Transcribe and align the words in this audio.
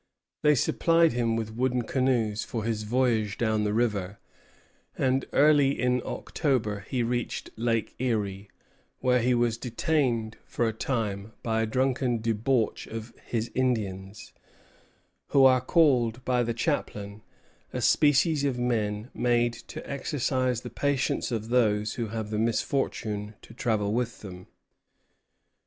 They 0.41 0.55
supplied 0.55 1.13
him 1.13 1.35
with 1.35 1.53
wooden 1.55 1.83
canoes 1.83 2.43
for 2.43 2.63
his 2.63 2.81
voyage 2.81 3.37
down 3.37 3.65
the 3.65 3.71
river; 3.71 4.17
and, 4.97 5.25
early 5.31 5.79
in 5.79 6.01
October, 6.03 6.79
he 6.89 7.03
reached 7.03 7.51
Lake 7.55 7.93
Erie, 7.99 8.49
where 9.01 9.19
he 9.19 9.35
was 9.35 9.59
detained 9.59 10.37
for 10.43 10.67
a 10.67 10.73
time 10.73 11.33
by 11.43 11.61
a 11.61 11.67
drunken 11.67 12.19
debauch 12.19 12.87
of 12.87 13.13
his 13.27 13.51
Indians, 13.53 14.33
who 15.27 15.45
are 15.45 15.61
called 15.61 16.25
by 16.25 16.41
the 16.41 16.55
chaplain 16.55 17.21
"a 17.71 17.79
species 17.79 18.43
of 18.43 18.57
men 18.57 19.11
made 19.13 19.53
to 19.53 19.87
exercise 19.87 20.61
the 20.61 20.71
patience 20.71 21.31
of 21.31 21.49
those 21.49 21.93
who 21.93 22.07
have 22.07 22.31
the 22.31 22.39
misfortune 22.39 23.35
to 23.43 23.53
travel 23.53 23.93
with 23.93 24.21
them." 24.21 24.47